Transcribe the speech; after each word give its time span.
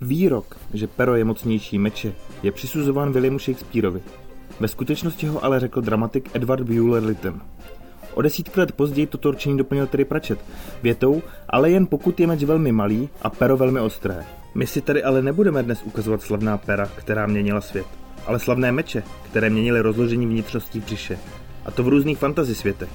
Výrok, 0.00 0.56
že 0.72 0.86
pero 0.86 1.16
je 1.16 1.24
mocnější 1.24 1.78
meče, 1.78 2.12
je 2.42 2.52
přisuzován 2.52 3.12
Williamu 3.12 3.38
Shakespeareovi. 3.38 4.00
Ve 4.60 4.68
skutečnosti 4.68 5.26
ho 5.26 5.44
ale 5.44 5.60
řekl 5.60 5.80
dramatik 5.80 6.30
Edward 6.34 6.62
Bueller 6.62 7.04
Lytton. 7.04 7.40
O 8.14 8.22
desítky 8.22 8.60
let 8.60 8.72
později 8.72 9.06
toto 9.06 9.28
určení 9.28 9.58
doplnil 9.58 9.86
tedy 9.86 10.04
Pračet 10.04 10.38
větou, 10.82 11.22
ale 11.48 11.70
jen 11.70 11.86
pokud 11.86 12.20
je 12.20 12.26
meč 12.26 12.44
velmi 12.44 12.72
malý 12.72 13.08
a 13.22 13.30
pero 13.30 13.56
velmi 13.56 13.80
ostré. 13.80 14.24
My 14.54 14.66
si 14.66 14.80
tady 14.80 15.02
ale 15.02 15.22
nebudeme 15.22 15.62
dnes 15.62 15.82
ukazovat 15.82 16.22
slavná 16.22 16.58
pera, 16.58 16.86
která 16.86 17.26
měnila 17.26 17.60
svět, 17.60 17.86
ale 18.26 18.38
slavné 18.38 18.72
meče, 18.72 19.02
které 19.22 19.50
měnily 19.50 19.80
rozložení 19.80 20.26
vnitřností 20.26 20.80
břiše. 20.80 21.18
A 21.64 21.70
to 21.70 21.82
v 21.82 21.88
různých 21.88 22.18
fantasy 22.18 22.54
světech. 22.54 22.88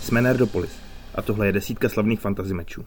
Jsme 0.00 0.22
Nerdopolis. 0.22 0.76
A 1.14 1.22
tohle 1.22 1.46
je 1.46 1.52
desítka 1.52 1.88
slavných 1.88 2.20
fantasy 2.20 2.54
mečů. 2.54 2.84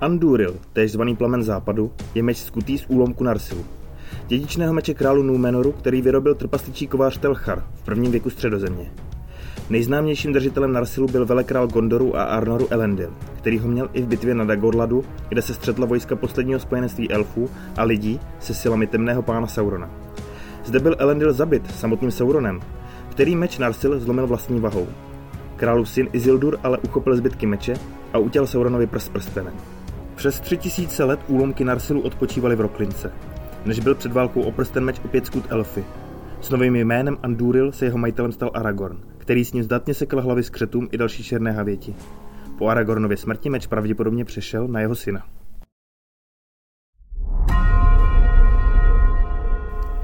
Anduril, 0.00 0.56
též 0.72 0.92
zvaný 0.92 1.16
plamen 1.16 1.42
západu, 1.42 1.92
je 2.14 2.22
meč 2.22 2.38
skutý 2.38 2.78
z 2.78 2.86
úlomku 2.88 3.24
Narsilu. 3.24 3.64
Dědičného 4.26 4.74
meče 4.74 4.94
králu 4.94 5.22
Númenoru, 5.22 5.72
který 5.72 6.02
vyrobil 6.02 6.34
trpasličí 6.34 6.86
kovář 6.86 7.18
Telchar 7.18 7.64
v 7.74 7.82
prvním 7.82 8.10
věku 8.10 8.30
středozemě. 8.30 8.92
Nejznámějším 9.70 10.32
držitelem 10.32 10.72
Narsilu 10.72 11.06
byl 11.06 11.26
velekrál 11.26 11.66
Gondoru 11.68 12.16
a 12.16 12.22
Arnoru 12.22 12.66
Elendil, 12.70 13.12
který 13.36 13.58
ho 13.58 13.68
měl 13.68 13.90
i 13.92 14.02
v 14.02 14.06
bitvě 14.06 14.34
na 14.34 14.44
Dagorladu, 14.44 15.04
kde 15.28 15.42
se 15.42 15.54
střetla 15.54 15.86
vojska 15.86 16.16
posledního 16.16 16.60
spojenství 16.60 17.10
elfů 17.10 17.50
a 17.76 17.84
lidí 17.84 18.20
se 18.40 18.54
silami 18.54 18.86
temného 18.86 19.22
pána 19.22 19.46
Saurona. 19.46 19.90
Zde 20.64 20.80
byl 20.80 20.96
Elendil 20.98 21.32
zabit 21.32 21.70
samotným 21.70 22.10
Sauronem, 22.10 22.60
který 23.10 23.36
meč 23.36 23.58
Narsil 23.58 24.00
zlomil 24.00 24.26
vlastní 24.26 24.60
vahou. 24.60 24.86
Králův 25.56 25.88
syn 25.88 26.08
Isildur 26.12 26.58
ale 26.62 26.78
uchopil 26.78 27.16
zbytky 27.16 27.46
meče 27.46 27.74
a 28.12 28.18
utěl 28.18 28.46
Sauronovi 28.46 28.86
prst 28.86 29.12
prstenem. 29.12 29.54
Přes 30.18 30.40
tři 30.40 30.56
tisíce 30.56 31.04
let 31.04 31.20
úlomky 31.28 31.64
Narsilu 31.64 32.00
odpočívaly 32.00 32.56
v 32.56 32.60
Roklince, 32.60 33.12
než 33.64 33.80
byl 33.80 33.94
před 33.94 34.12
válkou 34.12 34.42
o 34.42 34.52
prsten 34.52 34.84
meč 34.84 35.00
opět 35.04 35.26
skut 35.26 35.44
elfy. 35.48 35.84
S 36.40 36.50
novým 36.50 36.76
jménem 36.76 37.16
Anduril 37.22 37.72
se 37.72 37.84
jeho 37.84 37.98
majitelem 37.98 38.32
stal 38.32 38.50
Aragorn, 38.54 38.98
který 39.18 39.44
s 39.44 39.52
ním 39.52 39.62
zdatně 39.62 39.94
sekl 39.94 40.20
hlavy 40.20 40.42
skřetům 40.42 40.88
i 40.92 40.98
další 40.98 41.24
černé 41.24 41.52
havěti. 41.52 41.94
Po 42.58 42.68
Aragornově 42.68 43.16
smrti 43.16 43.50
meč 43.50 43.66
pravděpodobně 43.66 44.24
přešel 44.24 44.68
na 44.68 44.80
jeho 44.80 44.94
syna. 44.94 45.26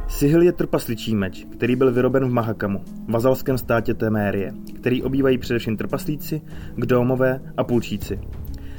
Sihil 0.09 0.43
je 0.43 0.53
trpasličí 0.53 1.15
meč, 1.15 1.47
který 1.53 1.77
byl 1.77 1.93
vyroben 1.93 2.25
v 2.25 2.33
Mahakamu, 2.33 2.85
vazalském 3.09 3.59
státě 3.59 3.95
Témérie, 3.95 4.53
který 4.77 5.03
obývají 5.03 5.39
především 5.39 5.77
trpaslíci, 5.77 6.43
gdómové 6.75 7.41
a 7.57 7.65
půlčíci. 7.65 8.21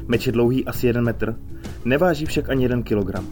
Meč 0.07 0.25
je 0.25 0.31
dlouhý 0.31 0.65
asi 0.65 0.87
1 0.87 1.01
metr, 1.01 1.35
neváží 1.85 2.25
však 2.25 2.49
ani 2.49 2.63
1 2.63 2.81
kilogram. 2.81 3.27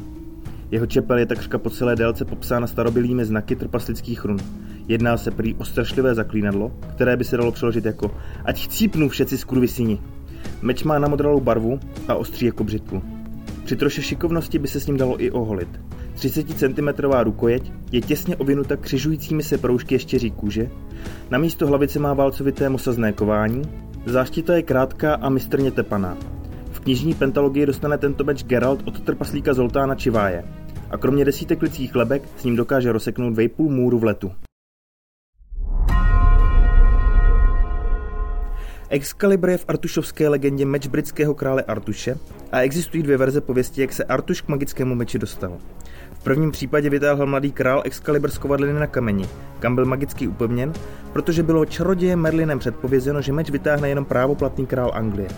Jeho 0.71 0.85
čepel 0.85 1.17
je 1.17 1.25
takřka 1.25 1.57
po 1.57 1.69
celé 1.69 1.95
délce 1.95 2.25
popsána 2.25 2.67
starobilými 2.67 3.25
znaky 3.25 3.55
trpaslických 3.55 4.25
run. 4.25 4.37
Jedná 4.87 5.17
se 5.17 5.31
prý 5.31 5.55
o 5.55 5.65
strašlivé 5.65 6.15
zaklínadlo, 6.15 6.71
které 6.95 7.17
by 7.17 7.23
se 7.23 7.37
dalo 7.37 7.51
přeložit 7.51 7.85
jako 7.85 8.11
ať 8.45 8.63
chcípnu 8.65 9.09
všetci 9.09 9.37
skurvisini. 9.37 9.99
Meč 10.61 10.83
má 10.83 10.99
namodralou 10.99 11.39
barvu 11.39 11.79
a 12.07 12.15
ostří 12.15 12.45
jako 12.45 12.63
břitku. 12.63 13.03
Při 13.65 13.75
troše 13.75 14.01
šikovnosti 14.01 14.59
by 14.59 14.67
se 14.67 14.79
s 14.79 14.87
ním 14.87 14.97
dalo 14.97 15.23
i 15.23 15.31
oholit. 15.31 15.79
30 16.13 16.57
cm 16.57 16.87
rukojeť 17.23 17.71
je 17.91 18.01
těsně 18.01 18.35
ovinuta 18.35 18.75
křižujícími 18.75 19.43
se 19.43 19.57
proužky 19.57 19.95
ještěří 19.95 20.31
kůže, 20.31 20.69
na 21.29 21.37
místo 21.37 21.67
hlavice 21.67 21.99
má 21.99 22.13
válcovité 22.13 22.69
mosazné 22.69 23.13
kování, 23.13 23.61
záštita 24.05 24.55
je 24.55 24.63
krátká 24.63 25.13
a 25.13 25.29
mistrně 25.29 25.71
tepaná. 25.71 26.17
Knižní 26.83 27.13
pentalogii 27.13 27.65
dostane 27.65 27.97
tento 27.97 28.23
meč 28.23 28.43
Geralt 28.43 28.87
od 28.87 29.01
trpaslíka 29.01 29.53
Zoltána 29.53 29.95
Čiváje 29.95 30.43
a 30.91 30.97
kromě 30.97 31.25
desítek 31.25 31.61
lidských 31.61 31.95
lebek 31.95 32.23
s 32.37 32.43
ním 32.43 32.55
dokáže 32.55 32.91
rozseknout 32.91 33.33
vejpůl 33.33 33.69
můru 33.69 33.99
v 33.99 34.03
letu. 34.03 34.31
Excalibur 38.89 39.49
je 39.49 39.57
v 39.57 39.65
artušovské 39.67 40.29
legendě 40.29 40.65
meč 40.65 40.87
britského 40.87 41.33
krále 41.33 41.61
Artuše 41.61 42.17
a 42.51 42.61
existují 42.61 43.03
dvě 43.03 43.17
verze 43.17 43.41
pověsti, 43.41 43.81
jak 43.81 43.93
se 43.93 44.03
Artuš 44.03 44.41
k 44.41 44.47
magickému 44.47 44.95
meči 44.95 45.19
dostal. 45.19 45.57
V 46.13 46.23
prvním 46.23 46.51
případě 46.51 46.89
vytáhl 46.89 47.25
mladý 47.25 47.51
král 47.51 47.81
Excalibur 47.85 48.31
z 48.31 48.37
kovadliny 48.37 48.79
na 48.79 48.87
kameni, 48.87 49.25
kam 49.59 49.75
byl 49.75 49.85
magicky 49.85 50.27
upevněn, 50.27 50.73
protože 51.13 51.43
bylo 51.43 51.65
čarodějem 51.65 52.19
Merlinem 52.19 52.59
předpovězeno, 52.59 53.21
že 53.21 53.33
meč 53.33 53.49
vytáhne 53.49 53.89
jenom 53.89 54.05
právoplatný 54.05 54.65
král 54.65 54.91
Anglie. 54.93 55.29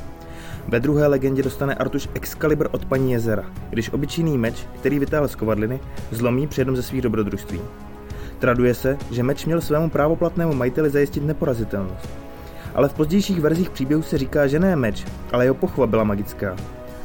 Ve 0.67 0.79
druhé 0.79 1.07
legendě 1.07 1.43
dostane 1.43 1.75
Artuš 1.75 2.09
Excalibur 2.13 2.69
od 2.71 2.85
paní 2.85 3.11
jezera, 3.11 3.43
když 3.69 3.93
obyčejný 3.93 4.37
meč, 4.37 4.67
který 4.79 4.99
vytáhl 4.99 5.27
z 5.27 5.35
kovadliny, 5.35 5.79
zlomí 6.11 6.47
při 6.47 6.61
jednom 6.61 6.75
ze 6.75 6.83
svých 6.83 7.01
dobrodružství. 7.01 7.61
Traduje 8.39 8.73
se, 8.73 8.97
že 9.11 9.23
meč 9.23 9.45
měl 9.45 9.61
svému 9.61 9.89
právoplatnému 9.89 10.53
majiteli 10.53 10.89
zajistit 10.89 11.23
neporazitelnost. 11.23 12.09
Ale 12.75 12.89
v 12.89 12.93
pozdějších 12.93 13.41
verzích 13.41 13.69
příběhu 13.69 14.01
se 14.01 14.17
říká, 14.17 14.47
že 14.47 14.59
ne 14.59 14.75
meč, 14.75 15.05
ale 15.31 15.45
jeho 15.45 15.55
pochva 15.55 15.87
byla 15.87 16.03
magická. 16.03 16.55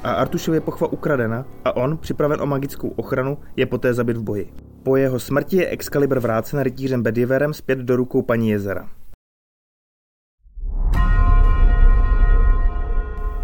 A 0.04 0.12
Artušově 0.12 0.60
pochva 0.60 0.92
ukradena 0.92 1.44
a 1.64 1.76
on, 1.76 1.98
připraven 1.98 2.40
o 2.42 2.46
magickou 2.46 2.88
ochranu, 2.88 3.38
je 3.56 3.66
poté 3.66 3.94
zabit 3.94 4.16
v 4.16 4.22
boji. 4.22 4.52
Po 4.82 4.96
jeho 4.96 5.18
smrti 5.18 5.56
je 5.56 5.68
Excalibur 5.68 6.18
vrácen 6.20 6.60
rytířem 6.60 7.02
Bediverem 7.02 7.54
zpět 7.54 7.78
do 7.78 7.96
rukou 7.96 8.22
paní 8.22 8.50
jezera. 8.50 8.88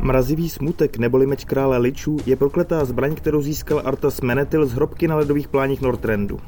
Mrazivý 0.06 0.48
smutek 0.48 0.98
neboli 0.98 1.26
meč 1.26 1.44
krále 1.44 1.78
Ličů 1.78 2.16
je 2.26 2.36
prokletá 2.36 2.84
zbraň, 2.84 3.14
kterou 3.14 3.42
získal 3.42 3.82
Artas 3.84 4.20
Menetil 4.20 4.66
z 4.66 4.72
hrobky 4.72 5.08
na 5.08 5.16
ledových 5.16 5.48
pláních 5.48 5.82
Northrенdu. 5.82 6.38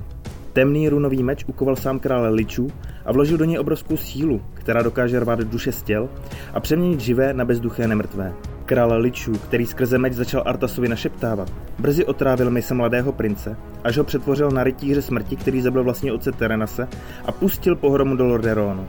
Temný 0.53 0.89
runový 0.89 1.23
meč 1.23 1.45
ukoval 1.47 1.77
sám 1.77 1.99
král 1.99 2.35
Ličů 2.35 2.69
a 3.05 3.13
vložil 3.13 3.37
do 3.37 3.45
něj 3.45 3.59
obrovskou 3.59 3.97
sílu, 3.97 4.43
která 4.55 4.83
dokáže 4.83 5.21
rvát 5.21 5.39
duše 5.39 5.73
z 5.73 5.83
těl 5.83 6.09
a 6.55 6.61
přeměnit 6.61 7.01
živé 7.01 7.35
na 7.35 7.45
bezduché 7.45 7.89
nemrtvé. 7.89 8.35
Král 8.67 9.01
Ličů, 9.01 9.33
který 9.33 9.67
skrze 9.67 9.99
meč 9.99 10.13
začal 10.13 10.43
Artasovi 10.47 10.89
našeptávat, 10.89 11.53
brzy 11.79 12.05
otrávil 12.05 12.51
mise 12.51 12.75
mladého 12.75 13.13
prince, 13.13 13.57
až 13.85 13.99
ho 13.99 14.05
přetvořil 14.05 14.51
na 14.51 14.65
rytíře 14.65 15.03
smrti, 15.03 15.37
který 15.37 15.61
zabil 15.61 15.85
vlastně 15.85 16.13
otce 16.13 16.33
Terenase 16.33 16.89
a 17.25 17.33
pustil 17.33 17.77
pohromu 17.77 18.17
do 18.17 18.27
Lorderonu. 18.27 18.87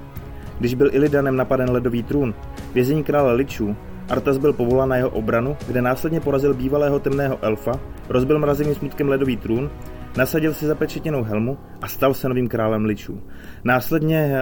Když 0.59 0.73
byl 0.73 0.89
Illidanem 0.93 1.35
napaden 1.35 1.71
ledový 1.71 2.03
trůn, 2.03 2.33
vězení 2.73 3.03
krále 3.03 3.33
Ličů, 3.33 3.75
Artas 4.09 4.37
byl 4.37 4.53
povolán 4.53 4.89
na 4.89 4.95
jeho 4.95 5.09
obranu, 5.09 5.57
kde 5.67 5.81
následně 5.81 6.19
porazil 6.19 6.53
bývalého 6.53 6.99
temného 6.99 7.39
elfa, 7.41 7.79
rozbil 8.09 8.39
mrazivým 8.39 8.75
smutkem 8.75 9.09
ledový 9.09 9.37
trůn, 9.37 9.69
nasadil 10.17 10.53
si 10.53 10.65
zapečetěnou 10.65 11.23
helmu 11.23 11.57
a 11.81 11.87
stal 11.87 12.13
se 12.13 12.29
novým 12.29 12.47
králem 12.47 12.85
ličů. 12.85 13.21
Následně, 13.63 14.39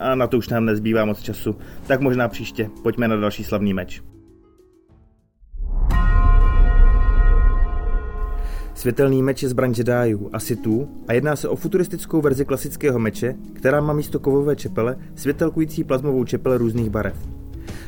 a 0.00 0.14
na 0.14 0.26
to 0.26 0.38
už 0.38 0.48
nám 0.48 0.64
nezbývá 0.64 1.04
moc 1.04 1.22
času, 1.22 1.56
tak 1.86 2.00
možná 2.00 2.28
příště, 2.28 2.70
pojďme 2.82 3.08
na 3.08 3.16
další 3.16 3.44
slavný 3.44 3.74
meč. 3.74 4.02
Světelný 8.74 9.22
meč 9.22 9.42
je 9.42 9.48
zbraň 9.48 9.74
Jediů 9.76 10.30
a 10.32 10.38
Sithů 10.38 10.88
a 11.08 11.12
jedná 11.12 11.36
se 11.36 11.48
o 11.48 11.56
futuristickou 11.56 12.20
verzi 12.20 12.44
klasického 12.44 12.98
meče, 12.98 13.34
která 13.52 13.80
má 13.80 13.92
místo 13.92 14.20
kovové 14.20 14.56
čepele 14.56 14.96
světelkující 15.14 15.84
plazmovou 15.84 16.24
čepele 16.24 16.58
různých 16.58 16.90
barev. 16.90 17.41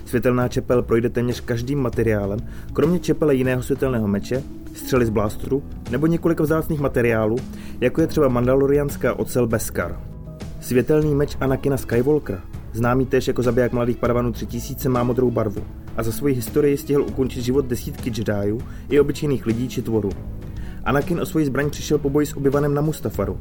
Světelná 0.04 0.48
čepel 0.48 0.82
projde 0.82 1.10
téměř 1.10 1.40
každým 1.40 1.78
materiálem, 1.78 2.38
kromě 2.72 2.98
čepele 2.98 3.34
jiného 3.34 3.62
světelného 3.62 4.08
meče, 4.08 4.42
střely 4.74 5.06
z 5.06 5.10
blastru 5.10 5.62
nebo 5.90 6.06
několik 6.06 6.40
vzácných 6.40 6.80
materiálů, 6.80 7.36
jako 7.80 8.00
je 8.00 8.06
třeba 8.06 8.28
mandalorianská 8.28 9.18
ocel 9.18 9.46
Beskar. 9.46 10.00
Světelný 10.60 11.14
meč 11.14 11.36
Anakina 11.40 11.76
Skywalkera, 11.76 12.40
známý 12.72 13.06
též 13.06 13.28
jako 13.28 13.42
zabiják 13.42 13.72
mladých 13.72 13.96
padavanů 13.96 14.32
3000, 14.32 14.88
má 14.88 15.02
modrou 15.02 15.30
barvu 15.30 15.62
a 15.96 16.02
za 16.02 16.12
svoji 16.12 16.34
historii 16.34 16.76
stihl 16.76 17.02
ukončit 17.02 17.42
život 17.42 17.66
desítky 17.66 18.12
Jediů 18.16 18.60
i 18.88 19.00
obyčejných 19.00 19.46
lidí 19.46 19.68
či 19.68 19.82
tvorů. 19.82 20.10
Anakin 20.84 21.20
o 21.20 21.26
svoji 21.26 21.46
zbraň 21.46 21.70
přišel 21.70 21.98
po 21.98 22.10
boji 22.10 22.26
s 22.26 22.36
obyvanem 22.36 22.74
na 22.74 22.82
Mustafaru, 22.82 23.38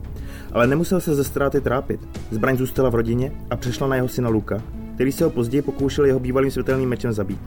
ale 0.52 0.68
nemusel 0.68 1.02
se 1.02 1.16
ze 1.16 1.24
ztráty 1.24 1.62
trápit. 1.62 2.00
Zbraň 2.32 2.58
zůstala 2.58 2.90
v 2.90 2.96
rodině 2.96 3.32
a 3.50 3.56
přešla 3.56 3.88
na 3.88 3.96
jeho 3.96 4.08
syna 4.08 4.30
Luka, 4.30 4.62
který 4.96 5.12
se 5.12 5.24
ho 5.24 5.30
později 5.30 5.62
pokoušel 5.62 6.06
jeho 6.06 6.20
bývalým 6.20 6.52
světelným 6.52 6.90
mečem 6.90 7.14
zabít. 7.14 7.40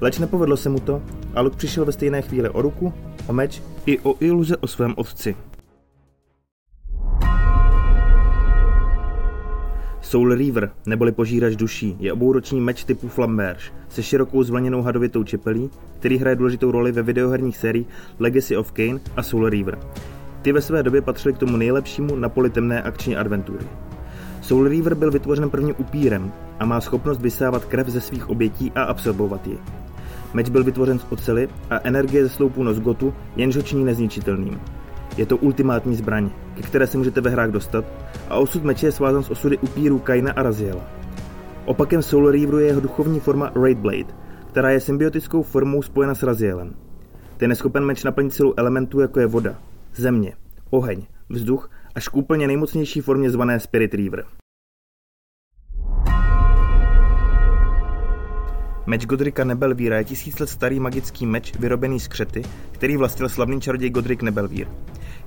Leč 0.00 0.18
nepovedlo 0.18 0.56
se 0.56 0.68
mu 0.68 0.80
to 0.80 1.02
a 1.34 1.40
Luke 1.40 1.56
přišel 1.56 1.84
ve 1.84 1.92
stejné 1.92 2.22
chvíli 2.22 2.48
o 2.48 2.62
ruku, 2.62 2.92
o 3.26 3.32
meč 3.32 3.62
i 3.86 3.98
o 3.98 4.14
iluze 4.20 4.56
o 4.56 4.66
svém 4.66 4.94
otci. 4.96 5.36
Soul 10.00 10.34
Reaver, 10.34 10.70
neboli 10.86 11.12
požírač 11.12 11.56
duší, 11.56 11.96
je 12.00 12.12
obouroční 12.12 12.60
meč 12.60 12.84
typu 12.84 13.08
Flamberge 13.08 13.78
se 13.88 14.02
širokou 14.02 14.42
zvlněnou 14.42 14.82
hadovitou 14.82 15.24
čepelí, 15.24 15.70
který 15.98 16.18
hraje 16.18 16.36
důležitou 16.36 16.70
roli 16.70 16.92
ve 16.92 17.02
videoherních 17.02 17.56
sériích 17.56 17.86
Legacy 18.18 18.56
of 18.56 18.72
Kane 18.72 19.00
a 19.16 19.22
Soul 19.22 19.48
Reaver. 19.48 19.78
Ty 20.42 20.52
ve 20.52 20.60
své 20.60 20.82
době 20.82 21.02
patřily 21.02 21.34
k 21.34 21.38
tomu 21.38 21.56
nejlepšímu 21.56 22.16
na 22.16 22.28
poli 22.28 22.50
temné 22.50 22.82
akční 22.82 23.16
adventury. 23.16 23.66
Soul 24.48 24.68
Reaver 24.68 24.94
byl 24.94 25.10
vytvořen 25.10 25.50
prvním 25.50 25.74
upírem 25.78 26.32
a 26.58 26.64
má 26.64 26.80
schopnost 26.80 27.20
vysávat 27.20 27.64
krev 27.64 27.88
ze 27.88 28.00
svých 28.00 28.30
obětí 28.30 28.72
a 28.74 28.82
absorbovat 28.82 29.46
ji. 29.46 29.58
Meč 30.34 30.48
byl 30.48 30.64
vytvořen 30.64 30.98
z 30.98 31.06
ocely 31.10 31.48
a 31.70 31.80
energie 31.84 32.22
ze 32.22 32.28
sloupů 32.28 32.64
jenž 33.36 33.56
ho 33.56 33.62
činí 33.62 33.84
nezničitelným. 33.84 34.60
Je 35.16 35.26
to 35.26 35.36
ultimátní 35.36 35.96
zbraň, 35.96 36.30
ke 36.54 36.62
které 36.62 36.86
se 36.86 36.98
můžete 36.98 37.20
ve 37.20 37.30
hrách 37.30 37.50
dostat 37.50 37.84
a 38.28 38.36
osud 38.36 38.64
meče 38.64 38.86
je 38.86 38.92
svázan 38.92 39.22
s 39.22 39.30
osudy 39.30 39.58
upírů 39.58 39.98
Kaina 39.98 40.32
a 40.32 40.42
Raziela. 40.42 40.82
Opakem 41.64 42.02
Soul 42.02 42.30
Reaveru 42.30 42.58
je 42.58 42.66
jeho 42.66 42.80
duchovní 42.80 43.20
forma 43.20 43.52
Raid 43.62 43.78
Blade, 43.78 44.14
která 44.46 44.70
je 44.70 44.80
symbiotickou 44.80 45.42
formou 45.42 45.82
spojena 45.82 46.14
s 46.14 46.22
Razielem. 46.22 46.74
Ten 47.36 47.50
je 47.50 47.56
schopen 47.56 47.84
meč 47.84 48.04
naplnit 48.04 48.32
silou 48.32 48.54
elementů, 48.56 49.00
jako 49.00 49.20
je 49.20 49.26
voda, 49.26 49.58
země, 49.94 50.32
oheň, 50.70 51.02
vzduch 51.28 51.70
až 51.98 52.08
k 52.08 52.16
úplně 52.16 52.46
nejmocnější 52.46 53.00
formě 53.00 53.30
zvané 53.30 53.60
Spirit 53.60 53.94
Reaver. 53.94 54.24
Meč 58.86 59.06
Godrika 59.06 59.44
Nebelvíra 59.44 59.98
je 59.98 60.04
tisíc 60.04 60.38
let 60.38 60.46
starý 60.46 60.80
magický 60.80 61.26
meč 61.26 61.54
vyrobený 61.58 62.00
z 62.00 62.08
křety, 62.08 62.42
který 62.70 62.96
vlastnil 62.96 63.28
slavný 63.28 63.60
čaroděj 63.60 63.90
Godrik 63.90 64.22
Nebelvír. 64.22 64.66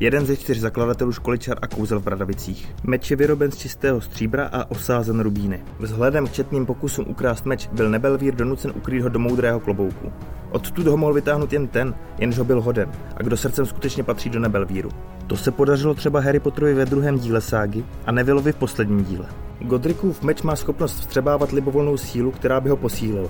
Jeden 0.02 0.26
ze 0.26 0.38
čtyř 0.38 0.60
zakladatelů 0.60 1.12
školy 1.12 1.40
čar 1.40 1.58
a 1.62 1.68
kouzel 1.68 2.00
v 2.00 2.04
Bradavicích. 2.04 2.76
Meč 2.84 3.12
je 3.12 3.18
vyroben 3.18 3.52
z 3.52 3.58
čistého 3.58 4.02
stříbra 4.02 4.50
a 4.52 4.72
osázen 4.72 5.20
rubíny. 5.20 5.64
Vzhledem 5.80 6.28
k 6.28 6.32
četným 6.32 6.66
pokusům 6.66 7.06
ukrást 7.08 7.46
meč 7.46 7.68
byl 7.68 7.90
Nebelvír 7.90 8.36
donucen 8.36 8.72
ukrýt 8.76 9.04
ho 9.04 9.10
do 9.10 9.20
moudrého 9.20 9.60
klobouku. 9.60 10.12
Odtud 10.52 10.88
ho 10.88 10.98
mohl 10.98 11.14
vytáhnout 11.14 11.54
jen 11.54 11.68
ten, 11.68 11.96
jenž 12.18 12.38
ho 12.38 12.44
byl 12.44 12.62
hoden 12.62 12.92
a 13.18 13.24
kdo 13.24 13.38
srdcem 13.38 13.66
skutečně 13.66 14.04
patří 14.04 14.30
do 14.30 14.40
Nebelvíru. 14.40 14.90
To 15.28 15.38
se 15.38 15.52
podařilo 15.52 15.94
třeba 15.94 16.20
Harry 16.20 16.40
Potterovi 16.40 16.74
ve 16.74 16.86
druhém 16.86 17.20
díle 17.20 17.42
ságy 17.42 17.84
a 18.06 18.12
Nevillovi 18.12 18.52
v 18.52 18.56
posledním 18.56 19.04
díle. 19.04 19.26
Godrikův 19.60 20.22
meč 20.22 20.42
má 20.42 20.56
schopnost 20.56 21.00
vstřebávat 21.00 21.52
libovolnou 21.52 21.98
sílu, 21.98 22.32
která 22.32 22.62
by 22.62 22.70
ho 22.70 22.78
posílila. 22.78 23.30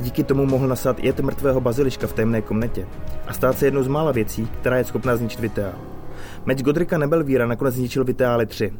Díky 0.00 0.24
tomu 0.24 0.46
mohl 0.46 0.68
nasát 0.68 1.04
jed 1.04 1.20
mrtvého 1.20 1.60
baziliška 1.60 2.06
v 2.06 2.12
temné 2.12 2.42
komnatě 2.42 2.86
a 3.26 3.32
stát 3.32 3.58
se 3.58 3.66
jednou 3.66 3.82
z 3.82 3.88
mála 3.88 4.12
věcí, 4.12 4.48
která 4.60 4.76
je 4.76 4.84
schopná 4.84 5.16
zničit 5.16 5.40
Viteál. 5.40 5.95
Meč 6.46 6.62
Godrika 6.62 6.98
Nebelvíra 6.98 7.46
nakonec 7.46 7.74
zničil 7.74 8.04
Viteály 8.04 8.46
3, 8.46 8.72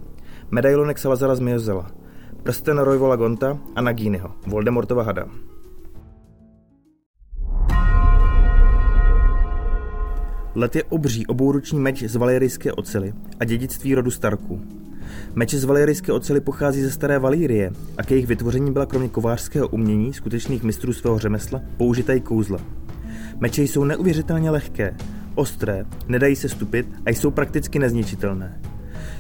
medailonek 0.51 0.99
Salazara 0.99 1.35
z 1.35 1.41
Miozela, 1.41 1.91
prsten 2.43 2.79
Royvola 2.79 3.17
Gonta 3.17 3.59
a 3.75 3.81
Naginiho, 3.81 4.31
Voldemortova 4.47 5.03
hada. 5.03 5.27
Let 10.55 10.77
je 10.77 10.85
obří 10.85 11.27
obouruční 11.27 11.81
meč 11.81 12.03
z 12.03 12.17
valerijské 12.17 12.73
ocely 12.73 13.13
a 13.41 13.45
dědictví 13.45 13.95
rodu 13.95 14.11
Starků. 14.11 14.61
Meče 15.35 15.59
z 15.59 15.65
valerijské 15.65 16.13
ocely 16.13 16.41
pochází 16.41 16.83
ze 16.83 16.91
staré 16.91 17.19
Valírie 17.19 17.71
a 17.99 18.03
k 18.03 18.11
jejich 18.11 18.27
vytvoření 18.27 18.73
byla 18.73 18.87
kromě 18.87 19.09
kovářského 19.09 19.69
umění 19.69 20.13
skutečných 20.13 20.63
mistrů 20.63 20.93
svého 20.93 21.19
řemesla 21.19 21.61
použita 21.77 22.13
i 22.13 22.21
kouzla. 22.21 22.59
Meče 23.41 23.63
jsou 23.63 23.85
neuvěřitelně 23.85 24.51
lehké, 24.51 24.97
ostré, 25.37 25.85
nedají 26.09 26.37
se 26.37 26.49
stupit 26.49 26.87
a 27.07 27.11
jsou 27.11 27.31
prakticky 27.31 27.79
nezničitelné. 27.79 28.61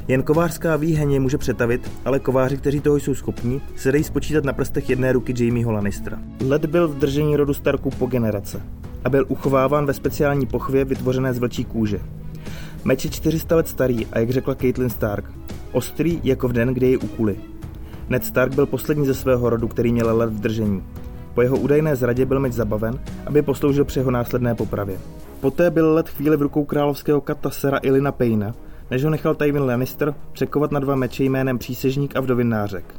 Jen 0.08 0.22
kovářská 0.22 0.76
výheň 0.76 1.12
je 1.12 1.20
může 1.20 1.38
přetavit, 1.38 1.90
ale 2.04 2.18
kováři, 2.18 2.56
kteří 2.56 2.80
toho 2.80 2.96
jsou 2.96 3.14
schopni, 3.14 3.60
se 3.76 3.92
dají 3.92 4.04
spočítat 4.04 4.44
na 4.44 4.52
prstech 4.52 4.90
jedné 4.90 5.12
ruky 5.12 5.44
Jamieho 5.44 5.72
Lannistera. 5.72 6.18
Led 6.48 6.66
byl 6.66 6.88
v 6.88 6.98
držení 6.98 7.36
rodu 7.36 7.54
Starku 7.54 7.90
po 7.90 8.06
generace 8.06 8.60
a 9.04 9.08
byl 9.08 9.24
uchováván 9.28 9.86
ve 9.86 9.94
speciální 9.94 10.46
pochvě 10.46 10.84
vytvořené 10.84 11.34
z 11.34 11.38
vlčí 11.38 11.64
kůže. 11.64 12.00
Meč 12.84 13.04
je 13.04 13.10
400 13.10 13.56
let 13.56 13.68
starý 13.68 14.06
a 14.06 14.18
jak 14.18 14.30
řekla 14.30 14.54
Caitlin 14.54 14.90
Stark, 14.90 15.24
ostrý 15.72 16.20
jako 16.24 16.48
v 16.48 16.52
den, 16.52 16.68
kdy 16.68 16.86
jej 16.86 16.96
ukuli. 16.96 17.36
Ned 18.08 18.24
Stark 18.24 18.54
byl 18.54 18.66
poslední 18.66 19.06
ze 19.06 19.14
svého 19.14 19.50
rodu, 19.50 19.68
který 19.68 19.92
měl 19.92 20.16
led 20.16 20.30
v 20.30 20.40
držení. 20.40 20.82
Po 21.34 21.42
jeho 21.42 21.56
údajné 21.56 21.96
zradě 21.96 22.26
byl 22.26 22.40
meč 22.40 22.52
zabaven, 22.52 23.00
aby 23.26 23.42
posloužil 23.42 23.84
při 23.84 23.98
jeho 23.98 24.10
následné 24.10 24.54
popravě. 24.54 24.98
Poté 25.40 25.70
byl 25.70 25.94
let 25.94 26.08
chvíli 26.08 26.36
v 26.36 26.42
rukou 26.42 26.64
královského 26.64 27.20
kata 27.20 27.50
Sera 27.50 27.78
Ilina 27.82 28.12
Payna, 28.12 28.54
než 28.90 29.04
ho 29.04 29.10
nechal 29.10 29.34
Tywin 29.34 29.62
Lannister 29.62 30.14
překovat 30.32 30.72
na 30.72 30.80
dva 30.80 30.94
meče 30.94 31.24
jménem 31.24 31.58
Přísežník 31.58 32.16
a 32.16 32.20
Vdovin 32.20 32.48
nářek. 32.48 32.94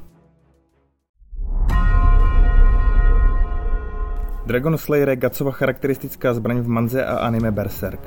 Dragon 4.46 4.78
Slayer 4.78 5.10
je 5.10 5.16
Gacova 5.16 5.52
charakteristická 5.52 6.34
zbraň 6.34 6.60
v 6.60 6.68
manze 6.68 7.06
a 7.06 7.18
anime 7.18 7.52
Berserk. 7.52 8.00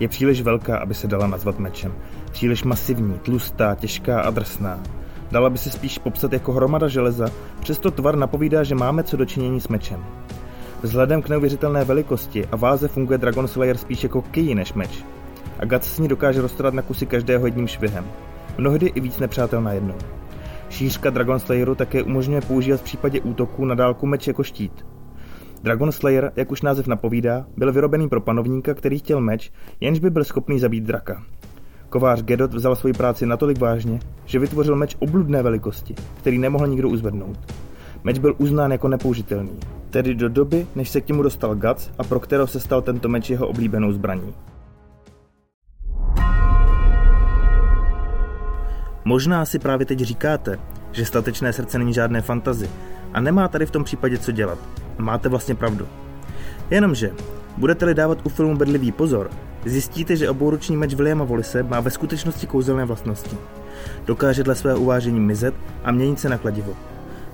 Je 0.00 0.08
příliš 0.08 0.42
velká, 0.42 0.78
aby 0.78 0.94
se 0.94 1.06
dala 1.06 1.26
nazvat 1.26 1.58
mečem. 1.58 1.92
Příliš 2.32 2.64
masivní, 2.64 3.18
tlustá, 3.18 3.74
těžká 3.74 4.20
a 4.20 4.30
drsná. 4.30 4.80
Dala 5.30 5.50
by 5.50 5.58
se 5.58 5.70
spíš 5.70 5.98
popsat 5.98 6.32
jako 6.32 6.52
hromada 6.52 6.88
železa, 6.88 7.30
přesto 7.60 7.90
tvar 7.90 8.16
napovídá, 8.16 8.62
že 8.62 8.74
máme 8.74 9.02
co 9.02 9.16
dočinění 9.16 9.60
s 9.60 9.68
mečem. 9.68 10.04
Vzhledem 10.86 11.22
k 11.22 11.28
neuvěřitelné 11.28 11.84
velikosti 11.84 12.46
a 12.46 12.56
váze 12.56 12.88
funguje 12.88 13.18
Dragon 13.18 13.48
Slayer 13.48 13.76
spíš 13.76 14.02
jako 14.02 14.22
key 14.22 14.54
než 14.54 14.72
meč. 14.72 15.04
A 15.58 15.64
Guts 15.64 15.94
s 15.94 15.98
ní 15.98 16.08
dokáže 16.08 16.42
roztrhat 16.42 16.74
na 16.74 16.82
kusy 16.82 17.06
každého 17.06 17.46
jedním 17.46 17.66
švihem. 17.66 18.04
Mnohdy 18.58 18.86
i 18.86 19.00
víc 19.00 19.18
nepřátel 19.18 19.62
na 19.62 19.72
jednou. 19.72 19.94
Šířka 20.70 21.10
Dragon 21.10 21.38
Slayeru 21.38 21.74
také 21.74 22.02
umožňuje 22.02 22.40
používat 22.40 22.80
v 22.80 22.82
případě 22.82 23.20
útoku 23.20 23.64
na 23.64 23.74
dálku 23.74 24.06
meč 24.06 24.26
jako 24.26 24.42
štít. 24.42 24.86
Dragon 25.62 25.92
Slayer, 25.92 26.32
jak 26.36 26.50
už 26.50 26.62
název 26.62 26.86
napovídá, 26.86 27.46
byl 27.56 27.72
vyrobený 27.72 28.08
pro 28.08 28.20
panovníka, 28.20 28.74
který 28.74 28.98
chtěl 28.98 29.20
meč, 29.20 29.52
jenž 29.80 29.98
by 29.98 30.10
byl 30.10 30.24
schopný 30.24 30.58
zabít 30.58 30.84
draka. 30.84 31.22
Kovář 31.88 32.22
Gedot 32.22 32.54
vzal 32.54 32.76
svoji 32.76 32.94
práci 32.94 33.26
natolik 33.26 33.58
vážně, 33.58 34.00
že 34.24 34.38
vytvořil 34.38 34.76
meč 34.76 34.96
obludné 34.98 35.42
velikosti, 35.42 35.94
který 36.20 36.38
nemohl 36.38 36.66
nikdo 36.66 36.88
uzvednout. 36.88 37.65
Meč 38.06 38.18
byl 38.18 38.34
uznán 38.38 38.72
jako 38.72 38.88
nepoužitelný, 38.88 39.60
tedy 39.90 40.14
do 40.14 40.28
doby, 40.28 40.66
než 40.74 40.90
se 40.90 41.00
k 41.00 41.08
němu 41.08 41.22
dostal 41.22 41.54
Guts 41.54 41.90
a 41.98 42.04
pro 42.04 42.20
kterého 42.20 42.46
se 42.46 42.60
stal 42.60 42.82
tento 42.82 43.08
meč 43.08 43.30
jeho 43.30 43.48
oblíbenou 43.48 43.92
zbraní. 43.92 44.34
Možná 49.04 49.44
si 49.44 49.58
právě 49.58 49.86
teď 49.86 50.00
říkáte, 50.00 50.58
že 50.92 51.06
statečné 51.06 51.52
srdce 51.52 51.78
není 51.78 51.94
žádné 51.94 52.22
fantazy 52.22 52.70
a 53.12 53.20
nemá 53.20 53.48
tady 53.48 53.66
v 53.66 53.70
tom 53.70 53.84
případě 53.84 54.18
co 54.18 54.32
dělat. 54.32 54.58
Máte 54.98 55.28
vlastně 55.28 55.54
pravdu. 55.54 55.86
Jenomže, 56.70 57.12
budete-li 57.56 57.94
dávat 57.94 58.18
u 58.26 58.28
filmu 58.28 58.56
bedlivý 58.56 58.92
pozor, 58.92 59.30
zjistíte, 59.64 60.16
že 60.16 60.30
obouruční 60.30 60.76
meč 60.76 60.94
Williama 60.94 61.24
Volise 61.24 61.62
má 61.62 61.80
ve 61.80 61.90
skutečnosti 61.90 62.46
kouzelné 62.46 62.84
vlastnosti. 62.84 63.36
Dokáže 64.04 64.42
dle 64.42 64.54
svého 64.54 64.80
uvážení 64.80 65.20
mizet 65.20 65.54
a 65.84 65.92
měnit 65.92 66.20
se 66.20 66.28
na 66.28 66.38
kladivo. 66.38 66.76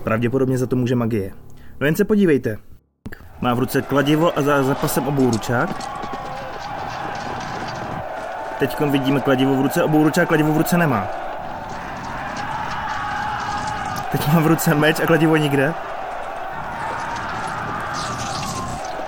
Pravděpodobně 0.04 0.58
za 0.58 0.66
to 0.66 0.76
může 0.76 0.96
magie. 0.96 1.32
No 1.80 1.86
jen 1.86 1.96
se 1.96 2.04
podívejte. 2.04 2.56
Má 3.40 3.54
v 3.54 3.58
ruce 3.58 3.82
kladivo 3.82 4.38
a 4.38 4.42
za 4.42 4.62
zapasem 4.62 5.06
obouručák. 5.08 5.70
Teď 8.58 8.80
vidíme 8.80 9.20
kladivo 9.20 9.56
v 9.56 9.60
ruce, 9.60 9.82
obouručák 9.82 10.28
kladivo 10.28 10.52
v 10.52 10.56
ruce 10.56 10.78
nemá. 10.78 11.06
Teď 14.12 14.32
má 14.32 14.40
v 14.40 14.46
ruce 14.46 14.74
meč 14.74 15.00
a 15.00 15.06
kladivo 15.06 15.36
nikde. 15.36 15.74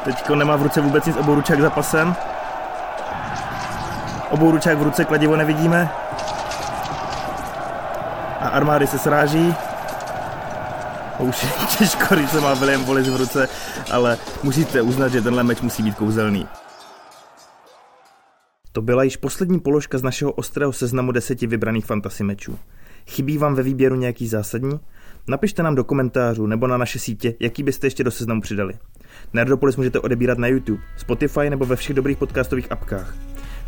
Teď 0.05 0.29
nemá 0.29 0.57
v 0.57 0.63
ruce 0.63 0.81
vůbec 0.81 1.07
nic 1.07 1.17
obouručák 1.17 1.61
za 1.61 1.71
pasem. 1.71 2.17
Obouručák 4.31 4.79
v 4.79 4.83
ruce, 4.83 5.05
kladivo 5.05 5.37
nevidíme. 5.37 5.91
A 8.41 8.49
armády 8.49 8.87
se 8.87 8.99
sráží. 8.99 9.55
Už 11.19 11.43
je 11.43 11.49
těžko, 11.79 12.15
když 12.15 12.31
se 12.31 12.41
má 12.41 12.55
William 12.55 12.85
Wallace 12.85 13.11
v 13.11 13.17
ruce, 13.17 13.49
ale 13.93 14.19
musíte 14.43 14.83
uznat, 14.83 15.09
že 15.09 15.23
tenhle 15.23 15.43
meč 15.43 15.61
musí 15.61 15.83
být 15.83 15.95
kouzelný. 15.95 16.47
To 18.73 18.83
byla 18.83 19.03
již 19.03 19.17
poslední 19.17 19.61
položka 19.61 19.99
z 19.99 20.03
našeho 20.03 20.33
ostrého 20.33 20.73
seznamu 20.73 21.13
deseti 21.13 21.47
vybraných 21.47 21.87
fantasy 21.87 22.25
mečů. 22.25 22.59
Chybí 23.07 23.39
vám 23.39 23.55
ve 23.55 23.63
výběru 23.63 23.97
nějaký 23.97 24.29
zásadní? 24.29 24.81
Napište 25.29 25.63
nám 25.63 25.75
do 25.75 25.85
komentářů 25.85 26.47
nebo 26.47 26.67
na 26.67 26.77
naše 26.77 26.99
sítě, 26.99 27.35
jaký 27.41 27.63
byste 27.63 27.87
ještě 27.87 28.05
do 28.05 28.11
seznamu 28.11 28.41
přidali. 28.41 28.75
Nerdopolis 29.33 29.77
můžete 29.77 30.01
odebírat 30.01 30.39
na 30.39 30.47
YouTube, 30.47 30.83
Spotify 30.97 31.51
nebo 31.51 31.67
ve 31.67 31.77
všech 31.77 31.97
dobrých 31.97 32.19
podcastových 32.19 32.73
apkách. 32.73 33.15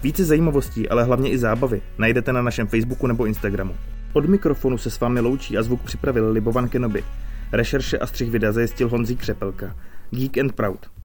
Více 0.03 0.25
zajímavostí, 0.25 0.89
ale 0.89 1.05
hlavně 1.05 1.31
i 1.31 1.39
zábavy 1.39 1.83
najdete 1.99 2.33
na 2.33 2.43
našem 2.43 2.67
Facebooku 2.67 3.07
nebo 3.07 3.27
Instagramu. 3.27 3.77
Od 4.13 4.27
mikrofonu 4.27 4.79
se 4.79 4.91
s 4.91 5.01
vámi 5.01 5.21
loučí 5.21 5.59
a 5.59 5.63
zvuk 5.63 5.83
připravil 5.83 6.31
Libovan 6.31 6.69
Kenobi. 6.69 7.05
Rešerše 7.53 7.99
a 7.99 8.07
střih 8.07 8.31
videa 8.31 8.53
zajistil 8.53 8.89
Honzí 8.89 9.17
Křepelka. 9.17 9.77
Geek 10.11 10.39
and 10.39 10.53
Proud. 10.53 10.96